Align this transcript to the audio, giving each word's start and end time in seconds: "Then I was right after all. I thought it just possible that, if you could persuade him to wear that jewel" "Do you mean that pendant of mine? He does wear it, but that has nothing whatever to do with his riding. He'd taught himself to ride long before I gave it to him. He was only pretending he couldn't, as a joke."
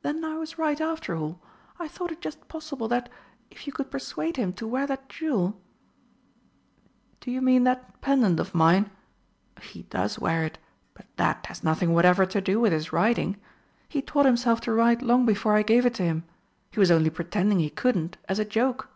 "Then 0.00 0.24
I 0.24 0.38
was 0.38 0.56
right 0.56 0.80
after 0.80 1.14
all. 1.18 1.38
I 1.78 1.86
thought 1.86 2.10
it 2.10 2.22
just 2.22 2.48
possible 2.48 2.88
that, 2.88 3.10
if 3.50 3.66
you 3.66 3.74
could 3.74 3.90
persuade 3.90 4.38
him 4.38 4.54
to 4.54 4.66
wear 4.66 4.86
that 4.86 5.10
jewel" 5.10 5.60
"Do 7.20 7.30
you 7.30 7.42
mean 7.42 7.64
that 7.64 8.00
pendant 8.00 8.40
of 8.40 8.54
mine? 8.54 8.88
He 9.60 9.82
does 9.82 10.18
wear 10.18 10.44
it, 10.46 10.56
but 10.94 11.04
that 11.18 11.44
has 11.48 11.62
nothing 11.62 11.92
whatever 11.92 12.24
to 12.24 12.40
do 12.40 12.58
with 12.58 12.72
his 12.72 12.90
riding. 12.90 13.36
He'd 13.90 14.06
taught 14.06 14.24
himself 14.24 14.62
to 14.62 14.72
ride 14.72 15.02
long 15.02 15.26
before 15.26 15.52
I 15.56 15.62
gave 15.62 15.84
it 15.84 15.92
to 15.96 16.04
him. 16.04 16.24
He 16.70 16.80
was 16.80 16.90
only 16.90 17.10
pretending 17.10 17.58
he 17.58 17.68
couldn't, 17.68 18.16
as 18.30 18.38
a 18.38 18.46
joke." 18.46 18.88